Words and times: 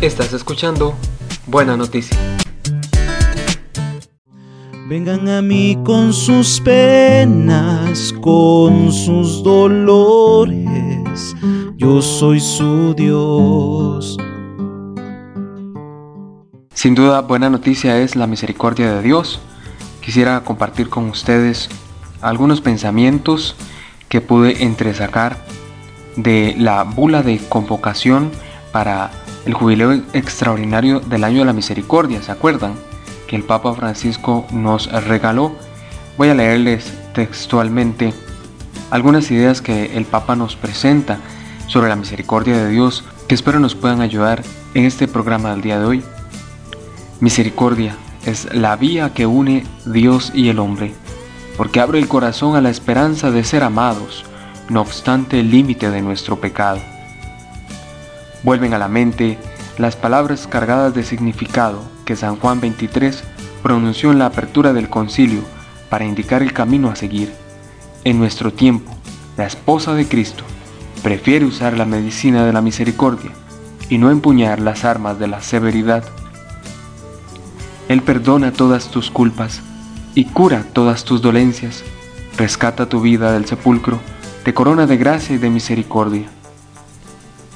Estás 0.00 0.32
escuchando 0.32 0.94
Buena 1.46 1.76
Noticia. 1.76 2.16
Vengan 4.88 5.28
a 5.28 5.42
mí 5.42 5.76
con 5.84 6.14
sus 6.14 6.58
penas, 6.62 8.14
con 8.22 8.90
sus 8.92 9.42
dolores, 9.42 11.36
yo 11.76 12.00
soy 12.00 12.40
su 12.40 12.94
Dios. 12.94 14.16
Sin 16.72 16.94
duda, 16.94 17.20
buena 17.20 17.50
noticia 17.50 17.98
es 17.98 18.16
la 18.16 18.26
misericordia 18.26 18.94
de 18.94 19.02
Dios. 19.02 19.38
Quisiera 20.00 20.42
compartir 20.44 20.88
con 20.88 21.10
ustedes 21.10 21.68
algunos 22.22 22.62
pensamientos 22.62 23.54
que 24.08 24.22
pude 24.22 24.64
entresacar 24.64 25.44
de 26.16 26.54
la 26.56 26.84
bula 26.84 27.22
de 27.22 27.36
convocación 27.50 28.30
para 28.72 29.10
el 29.46 29.54
jubileo 29.54 29.92
extraordinario 30.12 31.00
del 31.00 31.24
año 31.24 31.40
de 31.40 31.44
la 31.46 31.52
misericordia. 31.52 32.22
¿Se 32.22 32.32
acuerdan? 32.32 32.74
que 33.30 33.36
el 33.36 33.44
Papa 33.44 33.72
Francisco 33.74 34.44
nos 34.50 34.90
regaló. 35.04 35.54
Voy 36.18 36.30
a 36.30 36.34
leerles 36.34 36.92
textualmente 37.14 38.12
algunas 38.90 39.30
ideas 39.30 39.62
que 39.62 39.96
el 39.96 40.04
Papa 40.04 40.34
nos 40.34 40.56
presenta 40.56 41.20
sobre 41.68 41.88
la 41.88 41.94
misericordia 41.94 42.56
de 42.56 42.68
Dios 42.70 43.04
que 43.28 43.36
espero 43.36 43.60
nos 43.60 43.76
puedan 43.76 44.00
ayudar 44.00 44.42
en 44.74 44.84
este 44.84 45.06
programa 45.06 45.52
del 45.52 45.62
día 45.62 45.78
de 45.78 45.86
hoy. 45.86 46.02
Misericordia 47.20 47.94
es 48.26 48.52
la 48.52 48.74
vía 48.74 49.14
que 49.14 49.26
une 49.26 49.64
Dios 49.86 50.32
y 50.34 50.48
el 50.48 50.58
hombre, 50.58 50.92
porque 51.56 51.78
abre 51.78 52.00
el 52.00 52.08
corazón 52.08 52.56
a 52.56 52.60
la 52.60 52.70
esperanza 52.70 53.30
de 53.30 53.44
ser 53.44 53.62
amados, 53.62 54.24
no 54.68 54.80
obstante 54.80 55.38
el 55.38 55.52
límite 55.52 55.88
de 55.92 56.02
nuestro 56.02 56.40
pecado. 56.40 56.80
Vuelven 58.42 58.74
a 58.74 58.78
la 58.78 58.88
mente 58.88 59.38
las 59.78 59.96
palabras 59.96 60.46
cargadas 60.46 60.94
de 60.94 61.04
significado 61.04 61.82
que 62.04 62.16
San 62.16 62.36
Juan 62.36 62.60
23 62.60 63.22
pronunció 63.62 64.12
en 64.12 64.18
la 64.18 64.26
apertura 64.26 64.72
del 64.72 64.88
concilio 64.88 65.42
para 65.88 66.04
indicar 66.04 66.42
el 66.42 66.52
camino 66.52 66.88
a 66.90 66.96
seguir. 66.96 67.32
En 68.04 68.18
nuestro 68.18 68.52
tiempo, 68.52 68.90
la 69.36 69.46
esposa 69.46 69.94
de 69.94 70.08
Cristo 70.08 70.44
prefiere 71.02 71.44
usar 71.44 71.76
la 71.76 71.84
medicina 71.84 72.44
de 72.46 72.52
la 72.52 72.62
misericordia 72.62 73.30
y 73.88 73.98
no 73.98 74.10
empuñar 74.10 74.60
las 74.60 74.84
armas 74.84 75.18
de 75.18 75.28
la 75.28 75.42
severidad. 75.42 76.04
Él 77.88 78.02
perdona 78.02 78.52
todas 78.52 78.90
tus 78.90 79.10
culpas 79.10 79.60
y 80.14 80.26
cura 80.26 80.64
todas 80.72 81.04
tus 81.04 81.20
dolencias, 81.22 81.82
rescata 82.36 82.88
tu 82.88 83.00
vida 83.00 83.32
del 83.32 83.46
sepulcro, 83.46 83.98
te 84.44 84.54
corona 84.54 84.86
de 84.86 84.96
gracia 84.96 85.34
y 85.34 85.38
de 85.38 85.50
misericordia. 85.50 86.26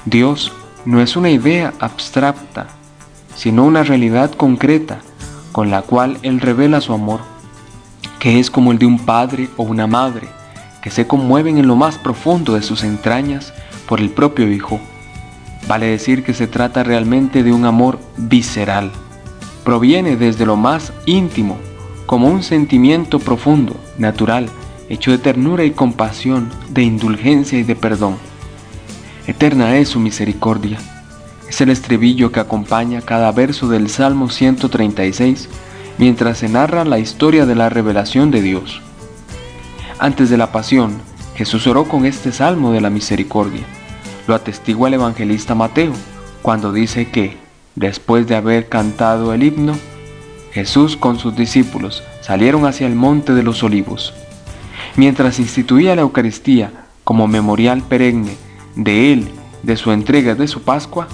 Dios 0.05 0.51
no 0.85 1.01
es 1.01 1.15
una 1.15 1.31
idea 1.31 1.73
abstracta, 1.79 2.67
sino 3.35 3.63
una 3.63 3.83
realidad 3.83 4.31
concreta 4.31 4.99
con 5.51 5.71
la 5.71 5.81
cual 5.81 6.17
Él 6.21 6.41
revela 6.41 6.81
su 6.81 6.93
amor, 6.93 7.21
que 8.19 8.39
es 8.39 8.51
como 8.51 8.71
el 8.71 8.77
de 8.77 8.85
un 8.85 8.99
padre 8.99 9.49
o 9.57 9.63
una 9.63 9.87
madre, 9.87 10.27
que 10.81 10.91
se 10.91 11.07
conmueven 11.07 11.57
en 11.57 11.67
lo 11.67 11.75
más 11.75 11.97
profundo 11.97 12.53
de 12.53 12.61
sus 12.61 12.83
entrañas 12.83 13.53
por 13.87 13.99
el 13.99 14.09
propio 14.09 14.51
Hijo. 14.51 14.79
Vale 15.67 15.87
decir 15.87 16.23
que 16.23 16.33
se 16.33 16.45
trata 16.45 16.83
realmente 16.83 17.41
de 17.41 17.51
un 17.51 17.65
amor 17.65 17.99
visceral. 18.17 18.91
Proviene 19.63 20.15
desde 20.15 20.45
lo 20.45 20.55
más 20.55 20.93
íntimo, 21.07 21.57
como 22.05 22.27
un 22.27 22.43
sentimiento 22.43 23.19
profundo, 23.19 23.75
natural, 23.97 24.47
hecho 24.89 25.09
de 25.09 25.17
ternura 25.17 25.63
y 25.63 25.71
compasión, 25.71 26.51
de 26.69 26.83
indulgencia 26.83 27.57
y 27.57 27.63
de 27.63 27.75
perdón. 27.75 28.17
Eterna 29.27 29.77
es 29.77 29.89
su 29.89 29.99
misericordia. 29.99 30.77
Es 31.49 31.59
el 31.59 31.71
estribillo 31.71 32.31
que 32.31 32.39
acompaña 32.39 33.01
cada 33.01 33.31
verso 33.31 33.67
del 33.67 33.89
Salmo 33.89 34.29
136 34.29 35.49
mientras 35.97 36.37
se 36.37 36.49
narra 36.49 36.85
la 36.85 36.99
historia 36.99 37.47
de 37.47 37.55
la 37.55 37.69
revelación 37.69 38.29
de 38.29 38.43
Dios. 38.43 38.81
Antes 39.97 40.29
de 40.29 40.37
la 40.37 40.51
pasión, 40.51 41.01
Jesús 41.35 41.65
oró 41.65 41.85
con 41.85 42.05
este 42.05 42.31
salmo 42.31 42.71
de 42.71 42.81
la 42.81 42.91
misericordia. 42.91 43.63
Lo 44.27 44.35
atestigua 44.35 44.89
el 44.89 44.95
evangelista 44.95 45.55
Mateo 45.55 45.93
cuando 46.43 46.71
dice 46.71 47.09
que, 47.09 47.37
después 47.73 48.27
de 48.27 48.35
haber 48.35 48.69
cantado 48.69 49.33
el 49.33 49.41
himno, 49.41 49.75
Jesús 50.51 50.97
con 50.97 51.17
sus 51.17 51.35
discípulos 51.35 52.03
salieron 52.21 52.67
hacia 52.67 52.85
el 52.85 52.95
monte 52.95 53.33
de 53.33 53.41
los 53.41 53.63
olivos. 53.63 54.13
Mientras 54.95 55.39
instituía 55.39 55.95
la 55.95 56.03
Eucaristía 56.03 56.71
como 57.03 57.27
memorial 57.27 57.81
perenne 57.81 58.44
de 58.75 59.13
Él, 59.13 59.29
de 59.63 59.77
su 59.77 59.91
entrega 59.91 60.35
de 60.35 60.47
su 60.47 60.61
Pascua, 60.61 61.07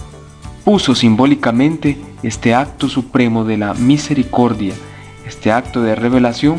puso 0.64 0.96
simbólicamente 0.96 2.00
este 2.24 2.54
acto 2.54 2.90
supremo 2.90 3.46
de 3.46 3.58
la 3.58 3.74
misericordia, 3.74 4.74
este 5.26 5.52
acto 5.52 5.82
de 5.82 5.96
revelación, 5.96 6.58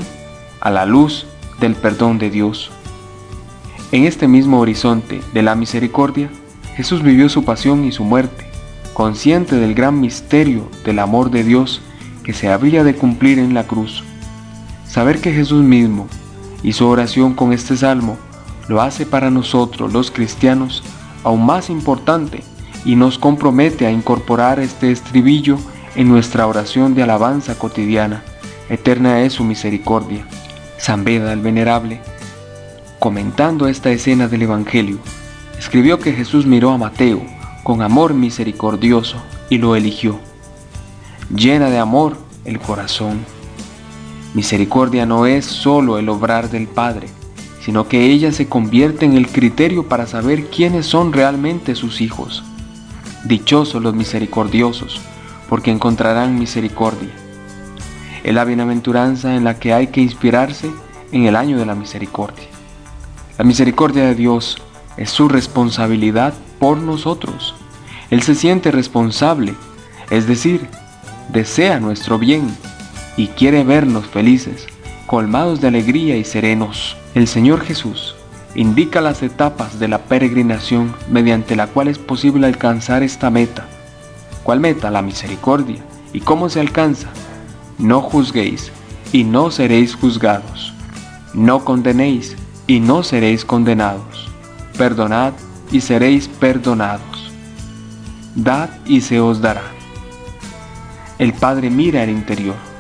a 0.61 0.71
la 0.71 0.87
luz 0.87 1.27
del 1.61 1.75
perdón 1.75 2.19
de 2.19 2.31
Dios. 2.31 2.71
En 3.91 4.05
este 4.05 4.29
mismo 4.29 4.61
horizonte 4.61 5.21
de 5.35 5.43
la 5.43 5.55
misericordia, 5.55 6.31
Jesús 6.77 7.03
vivió 7.03 7.29
su 7.29 7.45
pasión 7.45 7.85
y 7.85 7.93
su 7.93 8.05
muerte, 8.05 8.47
consciente 8.95 9.57
del 9.57 9.75
gran 9.75 10.01
misterio 10.01 10.69
del 10.85 10.99
amor 10.99 11.31
de 11.31 11.45
Dios 11.45 11.83
que 12.25 12.33
se 12.33 12.49
habría 12.49 12.85
de 12.85 12.95
cumplir 12.95 13.39
en 13.39 13.55
la 13.55 13.65
cruz. 13.65 14.03
Saber 14.87 15.21
que 15.21 15.33
Jesús 15.33 15.63
mismo 15.63 16.07
hizo 16.63 16.89
oración 16.89 17.35
con 17.35 17.53
este 17.53 17.77
salmo 17.77 18.17
lo 18.69 18.81
hace 18.81 19.07
para 19.07 19.31
nosotros 19.31 19.93
los 19.93 20.11
cristianos 20.11 20.83
aún 21.25 21.47
más 21.47 21.71
importante 21.71 22.43
y 22.85 22.97
nos 22.97 23.19
compromete 23.19 23.87
a 23.87 23.91
incorporar 23.91 24.59
este 24.61 24.91
estribillo 24.91 25.59
en 25.95 26.09
nuestra 26.09 26.47
oración 26.47 26.95
de 26.95 27.03
alabanza 27.03 27.59
cotidiana. 27.59 28.23
Eterna 28.69 29.21
es 29.23 29.35
su 29.35 29.45
misericordia. 29.45 30.27
San 30.79 31.05
Beda 31.05 31.33
el 31.33 31.41
Venerable, 31.41 32.01
comentando 32.99 33.69
esta 33.69 33.91
escena 33.91 34.29
del 34.29 34.43
Evangelio, 34.43 34.99
escribió 35.59 35.99
que 35.99 36.13
Jesús 36.13 36.47
miró 36.47 36.71
a 36.71 36.79
Mateo 36.79 37.23
con 37.63 37.83
amor 37.83 38.15
misericordioso 38.15 39.23
y 39.49 39.59
lo 39.59 39.77
eligió. 39.77 40.19
Llena 41.35 41.71
de 41.71 41.79
amor 41.79 42.17
el 42.45 42.59
corazón. 42.59 43.25
Misericordia 44.35 45.07
no 45.07 45.27
es 45.27 45.45
solo 45.45 45.99
el 45.99 46.09
obrar 46.09 46.51
del 46.51 46.67
Padre, 46.67 47.09
sino 47.65 47.87
que 47.87 48.07
ella 48.07 48.33
se 48.33 48.49
convierte 48.49 49.05
en 49.05 49.17
el 49.17 49.29
criterio 49.29 49.89
para 49.89 50.07
saber 50.07 50.47
quiénes 50.47 50.87
son 50.87 51.13
realmente 51.13 51.77
sus 51.77 52.01
hijos. 52.01 52.43
Dichosos 53.25 53.81
los 53.81 53.95
misericordiosos, 53.95 55.01
porque 55.49 55.71
encontrarán 55.71 56.39
misericordia. 56.39 57.11
Es 58.25 58.35
la 58.35 58.45
bienaventuranza 58.45 59.37
en 59.37 59.45
la 59.45 59.59
que 59.61 59.73
hay 59.73 59.89
que 59.89 60.01
inspirarse 60.01 60.71
en 61.13 61.27
el 61.27 61.37
año 61.37 61.57
de 61.57 61.67
la 61.67 61.77
misericordia. 61.77 62.47
La 63.39 63.45
misericordia 63.45 64.07
de 64.07 64.17
Dios 64.17 64.61
es 64.97 65.11
su 65.11 65.29
responsabilidad 65.29 66.35
por 66.59 66.79
nosotros. 66.79 67.55
Él 68.11 68.23
se 68.23 68.35
siente 68.35 68.73
responsable, 68.73 69.55
es 70.11 70.27
decir, 70.27 70.69
desea 71.33 71.79
nuestro 71.79 72.19
bien 72.19 72.55
y 73.17 73.29
quiere 73.29 73.63
vernos 73.63 74.07
felices, 74.07 74.67
colmados 75.13 75.61
de 75.61 75.69
alegría 75.69 76.17
y 76.17 76.25
serenos. 76.25 76.97
El 77.15 77.29
Señor 77.29 77.61
Jesús 77.61 78.15
indica 78.55 79.03
las 79.03 79.23
etapas 79.23 79.79
de 79.79 79.87
la 79.87 79.99
peregrinación 79.99 80.95
mediante 81.11 81.55
la 81.55 81.67
cual 81.67 81.89
es 81.89 81.99
posible 81.99 82.47
alcanzar 82.47 83.03
esta 83.03 83.29
meta. 83.29 83.67
¿Cuál 84.43 84.61
meta? 84.61 84.91
La 84.91 85.03
misericordia. 85.03 85.83
¿Y 86.15 86.21
cómo 86.21 86.49
se 86.49 86.61
alcanza? 86.61 87.09
No 87.77 88.01
juzguéis 88.01 88.73
y 89.13 89.25
no 89.25 89.51
seréis 89.51 89.95
juzgados. 89.97 90.73
No 91.35 91.63
condenéis 91.63 92.35
y 92.67 92.81
no 92.81 93.03
seréis 93.03 93.45
condenados. 93.45 94.31
Perdonad 94.79 95.35
y 95.71 95.83
seréis 95.83 96.27
perdonados. 96.27 97.31
Dad 98.35 98.71
y 98.87 99.03
se 99.03 99.21
os 99.21 99.43
dará. 99.43 99.65
El 101.19 101.35
Padre 101.35 101.69
mira 101.69 102.01
al 102.01 102.09
interior. 102.09 102.72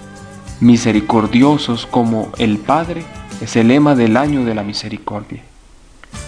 Misericordiosos 0.62 1.86
como 1.86 2.30
el 2.38 2.56
Padre 2.56 3.02
es 3.40 3.56
el 3.56 3.66
lema 3.66 3.96
del 3.96 4.16
año 4.16 4.44
de 4.44 4.54
la 4.54 4.62
misericordia. 4.62 5.42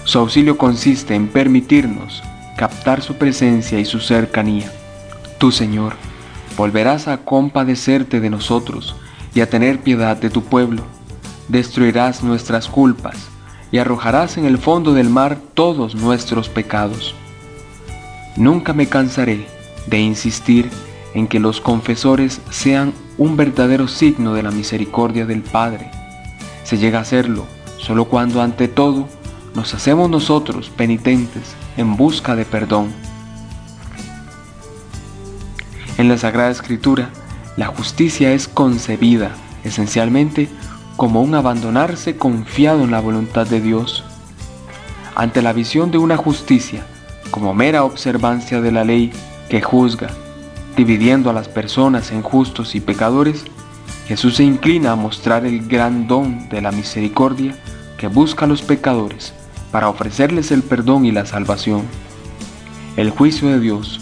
Su 0.02 0.18
auxilio 0.18 0.58
consiste 0.58 1.14
en 1.14 1.28
permitirnos 1.28 2.20
captar 2.56 3.00
su 3.00 3.14
presencia 3.14 3.78
y 3.78 3.84
su 3.84 4.00
cercanía. 4.00 4.72
Tú, 5.38 5.52
Señor, 5.52 5.94
volverás 6.56 7.06
a 7.06 7.18
compadecerte 7.18 8.18
de 8.18 8.28
nosotros 8.28 8.96
y 9.36 9.40
a 9.40 9.48
tener 9.48 9.78
piedad 9.78 10.16
de 10.16 10.30
tu 10.30 10.42
pueblo. 10.42 10.82
Destruirás 11.46 12.24
nuestras 12.24 12.66
culpas 12.66 13.28
y 13.70 13.78
arrojarás 13.78 14.36
en 14.36 14.46
el 14.46 14.58
fondo 14.58 14.94
del 14.94 15.10
mar 15.10 15.38
todos 15.54 15.94
nuestros 15.94 16.48
pecados. 16.48 17.14
Nunca 18.36 18.72
me 18.72 18.88
cansaré 18.88 19.46
de 19.86 20.00
insistir 20.00 20.70
en 21.14 21.28
que 21.28 21.38
los 21.38 21.60
confesores 21.60 22.40
sean 22.50 22.94
un 23.18 23.36
verdadero 23.36 23.88
signo 23.88 24.34
de 24.34 24.42
la 24.42 24.50
misericordia 24.50 25.26
del 25.26 25.42
Padre. 25.42 25.90
Se 26.64 26.78
llega 26.78 27.00
a 27.00 27.04
serlo 27.04 27.46
solo 27.78 28.06
cuando 28.06 28.42
ante 28.42 28.68
todo 28.68 29.08
nos 29.54 29.74
hacemos 29.74 30.10
nosotros 30.10 30.70
penitentes 30.70 31.54
en 31.76 31.96
busca 31.96 32.34
de 32.34 32.44
perdón. 32.44 32.92
En 35.96 36.08
la 36.08 36.18
Sagrada 36.18 36.50
Escritura, 36.50 37.10
la 37.56 37.66
justicia 37.66 38.32
es 38.32 38.48
concebida 38.48 39.30
esencialmente 39.62 40.48
como 40.96 41.22
un 41.22 41.34
abandonarse 41.34 42.16
confiado 42.16 42.82
en 42.82 42.90
la 42.90 43.00
voluntad 43.00 43.46
de 43.46 43.60
Dios. 43.60 44.04
Ante 45.14 45.42
la 45.42 45.52
visión 45.52 45.90
de 45.90 45.98
una 45.98 46.16
justicia 46.16 46.84
como 47.30 47.54
mera 47.54 47.84
observancia 47.84 48.60
de 48.60 48.72
la 48.72 48.84
ley 48.84 49.12
que 49.48 49.60
juzga, 49.60 50.10
dividiendo 50.76 51.30
a 51.30 51.32
las 51.32 51.48
personas 51.48 52.10
en 52.10 52.22
justos 52.22 52.74
y 52.74 52.80
pecadores, 52.80 53.44
Jesús 54.06 54.36
se 54.36 54.44
inclina 54.44 54.92
a 54.92 54.96
mostrar 54.96 55.46
el 55.46 55.66
gran 55.66 56.06
don 56.06 56.48
de 56.48 56.60
la 56.60 56.72
misericordia 56.72 57.56
que 57.96 58.08
busca 58.08 58.44
a 58.44 58.48
los 58.48 58.62
pecadores 58.62 59.32
para 59.70 59.88
ofrecerles 59.88 60.50
el 60.50 60.62
perdón 60.62 61.06
y 61.06 61.12
la 61.12 61.26
salvación. 61.26 61.82
El 62.96 63.10
juicio 63.10 63.48
de 63.48 63.60
Dios 63.60 64.00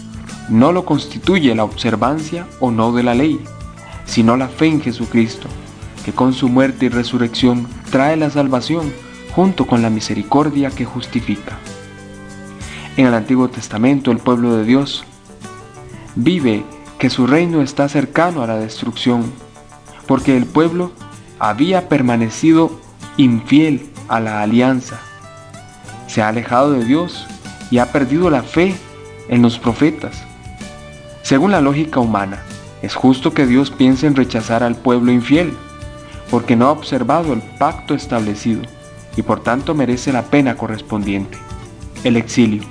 no 0.49 0.71
lo 0.71 0.85
constituye 0.85 1.55
la 1.55 1.63
observancia 1.63 2.47
o 2.59 2.69
no 2.69 2.91
de 2.91 3.03
la 3.03 3.13
ley, 3.13 3.39
sino 4.05 4.35
la 4.35 4.49
fe 4.49 4.67
en 4.67 4.81
Jesucristo, 4.81 5.47
que 6.03 6.11
con 6.11 6.33
su 6.33 6.49
muerte 6.49 6.87
y 6.87 6.89
resurrección 6.89 7.67
trae 7.91 8.17
la 8.17 8.29
salvación 8.29 8.91
junto 9.31 9.65
con 9.65 9.81
la 9.81 9.89
misericordia 9.89 10.69
que 10.69 10.85
justifica. 10.85 11.57
En 12.97 13.07
el 13.07 13.13
Antiguo 13.13 13.49
Testamento 13.49 14.11
el 14.11 14.17
pueblo 14.17 14.55
de 14.55 14.65
Dios 14.65 15.05
vive 16.15 16.63
que 16.99 17.09
su 17.09 17.27
reino 17.27 17.61
está 17.61 17.89
cercano 17.89 18.43
a 18.43 18.47
la 18.47 18.57
destrucción, 18.57 19.31
porque 20.07 20.37
el 20.37 20.45
pueblo 20.45 20.91
había 21.39 21.89
permanecido 21.89 22.71
infiel 23.17 23.89
a 24.07 24.19
la 24.19 24.41
alianza, 24.41 24.99
se 26.07 26.21
ha 26.21 26.27
alejado 26.27 26.71
de 26.71 26.85
Dios 26.85 27.25
y 27.71 27.79
ha 27.79 27.91
perdido 27.91 28.29
la 28.29 28.43
fe 28.43 28.75
en 29.29 29.41
los 29.41 29.57
profetas. 29.57 30.23
Según 31.23 31.51
la 31.51 31.61
lógica 31.61 31.99
humana, 31.99 32.43
es 32.81 32.95
justo 32.95 33.33
que 33.33 33.47
Dios 33.47 33.71
piense 33.71 34.07
en 34.07 34.15
rechazar 34.15 34.61
al 34.61 34.75
pueblo 34.75 35.11
infiel, 35.11 35.53
porque 36.29 36.55
no 36.55 36.67
ha 36.67 36.71
observado 36.71 37.33
el 37.33 37.41
pacto 37.57 37.95
establecido 37.95 38.61
y 39.15 39.21
por 39.21 39.41
tanto 39.41 39.73
merece 39.73 40.11
la 40.11 40.23
pena 40.23 40.55
correspondiente, 40.55 41.37
el 42.03 42.17
exilio. 42.17 42.63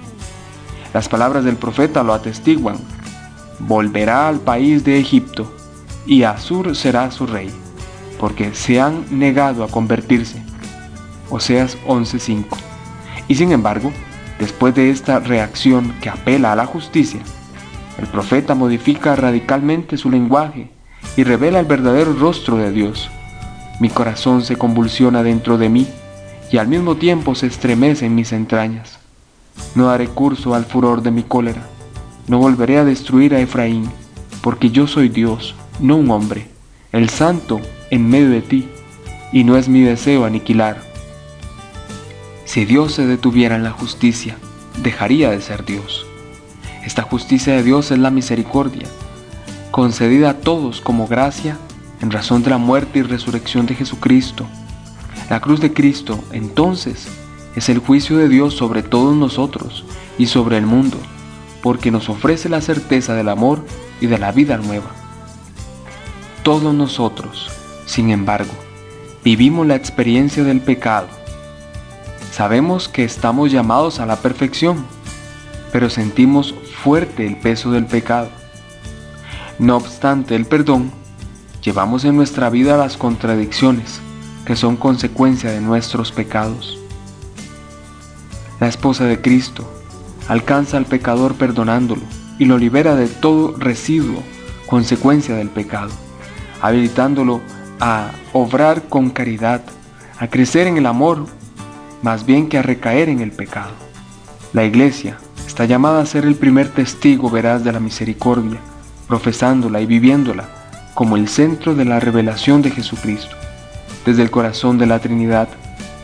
Las 0.92 1.08
palabras 1.08 1.44
del 1.44 1.56
profeta 1.56 2.02
lo 2.02 2.12
atestiguan. 2.12 2.76
Volverá 3.58 4.28
al 4.28 4.40
país 4.40 4.84
de 4.84 4.98
Egipto 4.98 5.52
y 6.06 6.24
Asur 6.24 6.74
será 6.74 7.10
su 7.10 7.26
rey, 7.26 7.50
porque 8.18 8.54
se 8.54 8.80
han 8.80 9.06
negado 9.10 9.64
a 9.64 9.68
convertirse. 9.68 10.42
Oseas 11.30 11.76
11:5. 11.86 12.56
Y 13.28 13.36
sin 13.36 13.52
embargo, 13.52 13.92
después 14.38 14.74
de 14.74 14.90
esta 14.90 15.20
reacción 15.20 15.94
que 16.00 16.10
apela 16.10 16.52
a 16.52 16.56
la 16.56 16.66
justicia, 16.66 17.20
el 17.98 18.06
profeta 18.06 18.54
modifica 18.54 19.14
radicalmente 19.16 19.96
su 19.96 20.10
lenguaje 20.10 20.70
y 21.16 21.24
revela 21.24 21.60
el 21.60 21.66
verdadero 21.66 22.12
rostro 22.14 22.56
de 22.56 22.72
Dios. 22.72 23.10
Mi 23.80 23.88
corazón 23.88 24.42
se 24.42 24.56
convulsiona 24.56 25.22
dentro 25.22 25.58
de 25.58 25.68
mí 25.68 25.86
y 26.50 26.58
al 26.58 26.68
mismo 26.68 26.96
tiempo 26.96 27.34
se 27.34 27.46
estremece 27.46 28.06
en 28.06 28.14
mis 28.14 28.32
entrañas. 28.32 28.98
No 29.74 29.86
daré 29.86 30.08
curso 30.08 30.54
al 30.54 30.64
furor 30.64 31.02
de 31.02 31.10
mi 31.10 31.22
cólera, 31.22 31.66
no 32.28 32.38
volveré 32.38 32.78
a 32.78 32.84
destruir 32.84 33.34
a 33.34 33.40
Efraín, 33.40 33.90
porque 34.42 34.70
yo 34.70 34.86
soy 34.86 35.08
Dios, 35.08 35.54
no 35.80 35.96
un 35.96 36.10
hombre, 36.10 36.48
el 36.92 37.08
santo 37.08 37.60
en 37.90 38.08
medio 38.08 38.30
de 38.30 38.42
ti, 38.42 38.68
y 39.32 39.44
no 39.44 39.56
es 39.56 39.68
mi 39.68 39.80
deseo 39.80 40.24
aniquilar. 40.24 40.82
Si 42.44 42.64
Dios 42.64 42.92
se 42.94 43.06
detuviera 43.06 43.56
en 43.56 43.62
la 43.62 43.70
justicia, 43.70 44.36
dejaría 44.82 45.30
de 45.30 45.40
ser 45.40 45.64
Dios. 45.64 46.06
Esta 46.84 47.02
justicia 47.02 47.54
de 47.54 47.62
Dios 47.62 47.90
es 47.90 47.98
la 47.98 48.10
misericordia, 48.10 48.88
concedida 49.70 50.30
a 50.30 50.38
todos 50.38 50.80
como 50.80 51.06
gracia 51.06 51.56
en 52.00 52.10
razón 52.10 52.42
de 52.42 52.50
la 52.50 52.58
muerte 52.58 52.98
y 52.98 53.02
resurrección 53.02 53.66
de 53.66 53.74
Jesucristo. 53.74 54.46
La 55.30 55.40
cruz 55.40 55.60
de 55.60 55.72
Cristo, 55.72 56.22
entonces, 56.32 57.08
es 57.56 57.68
el 57.68 57.78
juicio 57.78 58.18
de 58.18 58.28
Dios 58.28 58.54
sobre 58.54 58.82
todos 58.82 59.16
nosotros 59.16 59.84
y 60.18 60.26
sobre 60.26 60.58
el 60.58 60.66
mundo, 60.66 60.98
porque 61.62 61.90
nos 61.90 62.08
ofrece 62.08 62.48
la 62.48 62.60
certeza 62.60 63.14
del 63.14 63.28
amor 63.28 63.64
y 64.00 64.06
de 64.06 64.18
la 64.18 64.32
vida 64.32 64.56
nueva. 64.58 64.90
Todos 66.42 66.74
nosotros, 66.74 67.50
sin 67.86 68.10
embargo, 68.10 68.52
vivimos 69.24 69.66
la 69.66 69.76
experiencia 69.76 70.42
del 70.42 70.60
pecado. 70.60 71.06
Sabemos 72.32 72.88
que 72.88 73.04
estamos 73.04 73.52
llamados 73.52 74.00
a 74.00 74.06
la 74.06 74.16
perfección, 74.16 74.84
pero 75.70 75.88
sentimos 75.88 76.54
fuerte 76.82 77.26
el 77.26 77.36
peso 77.36 77.70
del 77.70 77.86
pecado. 77.86 78.28
No 79.58 79.76
obstante 79.76 80.34
el 80.34 80.46
perdón, 80.46 80.90
llevamos 81.62 82.04
en 82.04 82.16
nuestra 82.16 82.50
vida 82.50 82.76
las 82.76 82.96
contradicciones 82.96 84.00
que 84.44 84.56
son 84.56 84.76
consecuencia 84.76 85.50
de 85.50 85.60
nuestros 85.60 86.10
pecados. 86.10 86.78
La 88.58 88.66
esposa 88.66 89.04
de 89.04 89.20
Cristo 89.20 89.68
alcanza 90.32 90.78
al 90.78 90.86
pecador 90.86 91.34
perdonándolo 91.34 92.00
y 92.38 92.46
lo 92.46 92.56
libera 92.56 92.96
de 92.96 93.06
todo 93.06 93.54
residuo, 93.58 94.22
consecuencia 94.66 95.34
del 95.34 95.50
pecado, 95.50 95.90
habilitándolo 96.62 97.42
a 97.80 98.12
obrar 98.32 98.84
con 98.84 99.10
caridad, 99.10 99.60
a 100.18 100.28
crecer 100.28 100.66
en 100.66 100.78
el 100.78 100.86
amor, 100.86 101.26
más 102.00 102.24
bien 102.24 102.48
que 102.48 102.56
a 102.56 102.62
recaer 102.62 103.10
en 103.10 103.20
el 103.20 103.32
pecado. 103.32 103.72
La 104.54 104.64
iglesia 104.64 105.18
está 105.46 105.66
llamada 105.66 106.00
a 106.00 106.06
ser 106.06 106.24
el 106.24 106.34
primer 106.34 106.68
testigo 106.68 107.28
veraz 107.28 107.62
de 107.62 107.72
la 107.72 107.80
misericordia, 107.80 108.58
profesándola 109.06 109.82
y 109.82 109.86
viviéndola 109.86 110.48
como 110.94 111.16
el 111.16 111.28
centro 111.28 111.74
de 111.74 111.84
la 111.84 112.00
revelación 112.00 112.62
de 112.62 112.70
Jesucristo. 112.70 113.36
Desde 114.06 114.22
el 114.22 114.30
corazón 114.30 114.78
de 114.78 114.86
la 114.86 114.98
Trinidad, 114.98 115.48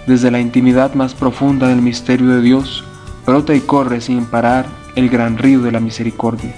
desde 0.07 0.31
la 0.31 0.39
intimidad 0.39 0.93
más 0.93 1.15
profunda 1.15 1.69
del 1.69 1.81
misterio 1.81 2.29
de 2.29 2.43
Dios, 2.43 2.85
brota 3.29 3.55
y 3.55 3.61
corre 3.61 4.01
sin 4.01 4.25
parar 4.25 4.65
el 4.97 5.11
gran 5.11 5.37
río 5.37 5.61
de 5.61 5.71
la 5.71 5.81
misericordia. 5.81 6.55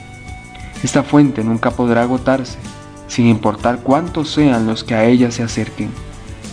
Esta 0.84 1.02
fuente 1.02 1.42
nunca 1.42 1.72
podrá 1.72 2.02
agotarse, 2.02 2.60
sin 3.08 3.26
importar 3.26 3.80
cuántos 3.80 4.30
sean 4.30 4.68
los 4.68 4.84
que 4.84 4.94
a 4.94 5.04
ella 5.04 5.32
se 5.32 5.42
acerquen. 5.42 5.90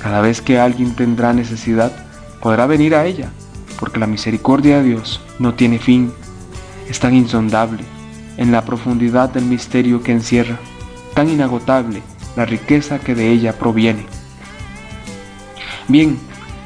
Cada 0.02 0.22
vez 0.22 0.42
que 0.42 0.60
alguien 0.60 0.96
tendrá 0.96 1.34
necesidad, 1.34 1.92
podrá 2.42 2.66
venir 2.66 2.96
a 2.96 3.06
ella, 3.06 3.30
porque 3.80 4.00
la 4.00 4.08
misericordia 4.08 4.78
de 4.78 4.86
Dios 4.86 5.22
no 5.38 5.54
tiene 5.54 5.78
fin 5.78 6.12
es 6.90 7.00
tan 7.00 7.14
insondable 7.14 7.84
en 8.38 8.52
la 8.52 8.66
profundidad 8.66 9.30
del 9.30 9.46
misterio 9.46 10.02
que 10.02 10.14
encierra, 10.14 10.58
tan 11.14 11.30
inagotable 11.30 12.02
la 12.36 12.46
riqueza 12.46 12.98
que 12.98 13.14
de 13.14 13.30
ella 13.30 13.60
proviene. 13.60 14.08
Bien, 15.88 16.18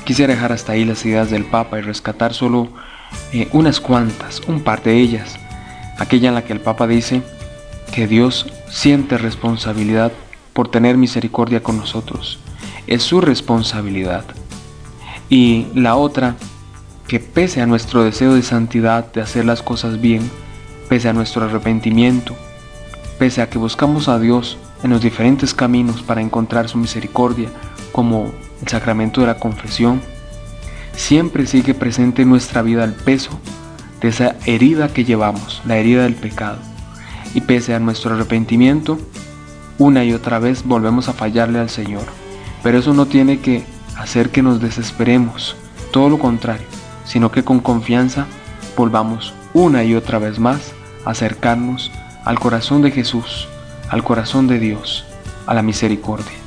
quisiera 0.05 0.33
dejar 0.33 0.53
hasta 0.53 0.71
ahí 0.71 0.85
las 0.85 1.05
ideas 1.05 1.29
del 1.29 1.43
Papa 1.43 1.79
y 1.79 1.81
rescatar 1.81 2.33
solo 2.33 2.69
eh, 3.33 3.47
unas 3.53 3.79
cuantas, 3.79 4.41
un 4.47 4.61
par 4.61 4.83
de 4.83 4.97
ellas. 4.99 5.37
Aquella 5.97 6.29
en 6.29 6.35
la 6.35 6.43
que 6.43 6.53
el 6.53 6.61
Papa 6.61 6.87
dice 6.87 7.21
que 7.93 8.07
Dios 8.07 8.47
siente 8.69 9.17
responsabilidad 9.17 10.11
por 10.53 10.69
tener 10.69 10.97
misericordia 10.97 11.63
con 11.63 11.77
nosotros. 11.77 12.39
Es 12.87 13.03
su 13.03 13.21
responsabilidad. 13.21 14.25
Y 15.29 15.67
la 15.75 15.95
otra 15.95 16.35
que 17.07 17.19
pese 17.19 17.61
a 17.61 17.65
nuestro 17.65 18.03
deseo 18.03 18.33
de 18.35 18.41
santidad, 18.41 19.11
de 19.11 19.21
hacer 19.21 19.45
las 19.45 19.61
cosas 19.61 19.99
bien, 19.99 20.29
pese 20.89 21.09
a 21.09 21.13
nuestro 21.13 21.45
arrepentimiento, 21.45 22.35
pese 23.19 23.41
a 23.41 23.49
que 23.49 23.57
buscamos 23.57 24.07
a 24.07 24.19
Dios 24.19 24.57
en 24.83 24.91
los 24.91 25.01
diferentes 25.01 25.53
caminos 25.53 26.01
para 26.01 26.21
encontrar 26.21 26.69
su 26.69 26.77
misericordia, 26.77 27.49
como 27.91 28.31
el 28.61 28.67
sacramento 28.67 29.21
de 29.21 29.27
la 29.27 29.37
confesión, 29.37 30.01
siempre 30.95 31.45
sigue 31.45 31.73
presente 31.73 32.21
en 32.21 32.29
nuestra 32.29 32.61
vida 32.61 32.83
el 32.83 32.93
peso 32.93 33.31
de 34.01 34.09
esa 34.09 34.35
herida 34.45 34.93
que 34.93 35.05
llevamos, 35.05 35.61
la 35.65 35.77
herida 35.77 36.03
del 36.03 36.15
pecado. 36.15 36.59
Y 37.33 37.41
pese 37.41 37.73
a 37.73 37.79
nuestro 37.79 38.15
arrepentimiento, 38.15 38.99
una 39.77 40.03
y 40.03 40.13
otra 40.13 40.39
vez 40.39 40.63
volvemos 40.63 41.07
a 41.07 41.13
fallarle 41.13 41.59
al 41.59 41.69
Señor. 41.69 42.03
Pero 42.63 42.79
eso 42.79 42.93
no 42.93 43.05
tiene 43.05 43.39
que 43.39 43.63
hacer 43.97 44.29
que 44.29 44.41
nos 44.41 44.61
desesperemos, 44.61 45.55
todo 45.91 46.09
lo 46.09 46.19
contrario 46.19 46.65
sino 47.11 47.29
que 47.29 47.43
con 47.43 47.59
confianza 47.59 48.25
volvamos 48.77 49.33
una 49.53 49.83
y 49.83 49.95
otra 49.95 50.17
vez 50.17 50.39
más 50.39 50.71
a 51.05 51.11
acercarnos 51.11 51.91
al 52.23 52.39
corazón 52.39 52.81
de 52.81 52.91
Jesús, 52.91 53.49
al 53.89 54.01
corazón 54.01 54.47
de 54.47 54.59
Dios, 54.59 55.03
a 55.45 55.53
la 55.53 55.61
misericordia. 55.61 56.37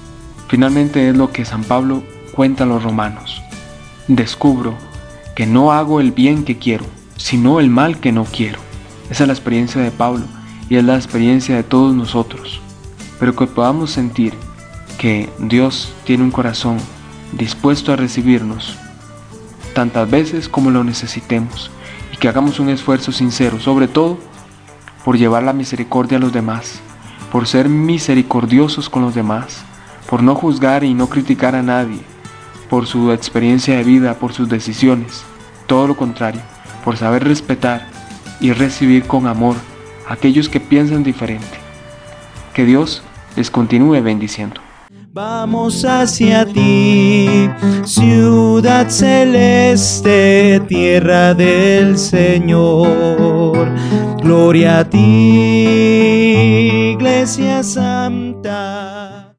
Finalmente 0.49 1.11
es 1.11 1.17
lo 1.17 1.33
que 1.33 1.45
San 1.45 1.65
Pablo 1.65 2.03
cuenta 2.35 2.65
a 2.65 2.67
los 2.67 2.83
romanos. 2.83 3.43
Descubro 4.09 4.75
que 5.35 5.47
no 5.47 5.73
hago 5.73 6.01
el 6.01 6.13
bien 6.13 6.45
que 6.45 6.59
quiero, 6.59 6.85
sino 7.17 7.61
el 7.61 7.71
mal 7.71 8.01
que 8.01 8.13
no 8.13 8.25
quiero. 8.25 8.59
Esa 9.11 9.25
es 9.25 9.29
la 9.29 9.35
experiencia 9.35 9.81
de 9.81 9.91
Pablo 9.91 10.25
y 10.69 10.77
es 10.77 10.85
la 10.85 10.97
experiencia 10.97 11.57
de 11.57 11.63
todos 11.63 11.95
nosotros. 11.95 12.61
Pero 13.19 13.35
que 13.35 13.47
podamos 13.47 13.91
sentir 13.91 14.35
que 14.99 15.29
Dios 15.39 15.93
tiene 16.05 16.25
un 16.25 16.31
corazón 16.31 16.79
dispuesto 17.33 17.93
a 17.93 17.97
recibirnos 17.97 18.77
tantas 19.75 20.11
veces 20.11 20.49
como 20.49 20.71
lo 20.71 20.85
necesitemos 20.85 21.71
y 22.13 22.17
que 22.17 22.29
hagamos 22.29 22.61
un 22.61 22.69
esfuerzo 22.69 23.11
sincero, 23.11 23.59
sobre 23.59 23.89
todo 23.89 24.19
por 25.05 25.19
llevar 25.19 25.43
la 25.43 25.53
misericordia 25.53 26.19
a 26.19 26.21
los 26.21 26.33
demás 26.33 26.81
por 27.35 27.49
ser 27.49 27.69
misericordiosos 27.69 28.89
con 28.89 29.03
los 29.03 29.13
demás, 29.13 29.65
por 30.09 30.23
no 30.23 30.37
juzgar 30.37 30.85
y 30.85 30.95
no 30.95 31.09
criticar 31.09 31.57
a 31.57 31.65
nadie, 31.65 31.99
por 32.69 32.87
su 32.87 33.13
experiencia 33.13 33.77
de 33.77 33.85
vida, 33.85 34.15
por 34.15 34.33
sus 34.33 34.49
decisiones, 34.49 35.25
todo 35.67 35.87
lo 35.87 35.97
contrario, 35.97 36.41
por 36.85 36.97
saber 36.97 37.25
respetar 37.25 37.89
y 38.41 38.53
recibir 38.53 39.05
con 39.07 39.27
amor 39.27 39.57
a 40.09 40.15
aquellos 40.15 40.49
que 40.49 40.61
piensan 40.61 41.03
diferente. 41.03 41.59
Que 42.53 42.65
Dios 42.65 43.03
les 43.37 43.51
continúe 43.51 44.01
bendiciendo. 44.03 44.61
Vamos 45.13 45.85
hacia 45.85 46.45
ti, 46.45 47.49
ciudad 47.85 48.89
celeste, 48.89 50.61
tierra 50.67 51.35
del 51.35 51.97
Señor. 51.97 53.69
Gloria 54.21 54.81
a 54.81 54.91
ti, 54.91 54.99
iglesia 56.97 57.63
santa. 57.63 59.04